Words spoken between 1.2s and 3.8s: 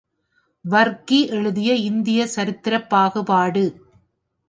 எழுதிய இந்திய சரித்திரப் பாகுபாடு.